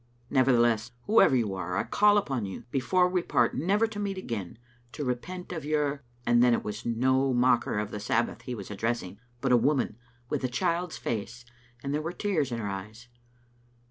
Nevertheless, 0.31 0.93
whoever 1.03 1.35
you 1.35 1.53
are, 1.53 1.77
I 1.77 1.83
call 1.83 2.17
upon 2.17 2.43
you, 2.47 2.63
before 2.71 3.07
we 3.07 3.21
part 3.21 3.53
never 3.53 3.85
to 3.85 3.99
meet 3.99 4.17
again, 4.17 4.57
to 4.93 5.05
repent 5.05 5.51
of 5.53 5.63
your" 5.63 6.01
And 6.25 6.41
then 6.41 6.55
it 6.55 6.63
was 6.63 6.87
no 6.87 7.35
mocker 7.35 7.77
of 7.77 7.91
the 7.91 7.99
Sabbath 7.99 8.41
he 8.41 8.55
was 8.55 8.71
addressing, 8.71 9.19
but 9.41 9.51
a 9.51 9.57
woman 9.57 9.97
with 10.27 10.43
a 10.43 10.47
child's 10.47 10.97
face, 10.97 11.45
and 11.83 11.93
there 11.93 12.01
were 12.01 12.13
tears 12.13 12.51
in 12.51 12.57
her 12.57 12.67
eyes. 12.67 13.09